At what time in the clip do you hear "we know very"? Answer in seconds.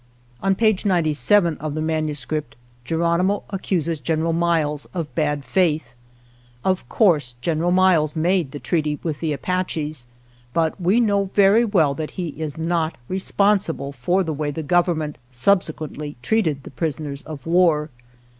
10.81-11.63